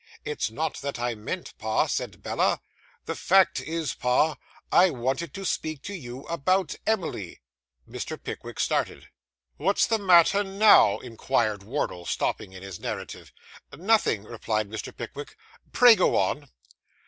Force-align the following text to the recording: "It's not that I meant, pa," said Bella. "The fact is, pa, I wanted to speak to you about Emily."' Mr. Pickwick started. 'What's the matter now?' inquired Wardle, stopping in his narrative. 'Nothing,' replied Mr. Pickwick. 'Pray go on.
"It's 0.25 0.49
not 0.49 0.77
that 0.81 0.97
I 0.97 1.13
meant, 1.13 1.55
pa," 1.59 1.85
said 1.85 2.23
Bella. 2.23 2.59
"The 3.05 3.13
fact 3.13 3.61
is, 3.61 3.93
pa, 3.93 4.35
I 4.71 4.89
wanted 4.89 5.31
to 5.35 5.45
speak 5.45 5.83
to 5.83 5.93
you 5.93 6.23
about 6.23 6.73
Emily."' 6.87 7.43
Mr. 7.87 8.17
Pickwick 8.19 8.59
started. 8.59 9.09
'What's 9.57 9.85
the 9.85 9.99
matter 9.99 10.43
now?' 10.43 10.97
inquired 10.97 11.61
Wardle, 11.61 12.05
stopping 12.07 12.51
in 12.51 12.63
his 12.63 12.79
narrative. 12.79 13.31
'Nothing,' 13.77 14.23
replied 14.23 14.71
Mr. 14.71 14.91
Pickwick. 14.91 15.35
'Pray 15.71 15.95
go 15.95 16.15
on. 16.15 16.49